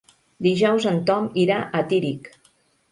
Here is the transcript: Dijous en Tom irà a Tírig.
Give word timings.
Dijous 0.45 0.87
en 0.93 0.97
Tom 1.11 1.31
irà 1.45 1.61
a 1.83 1.87
Tírig. 1.93 2.37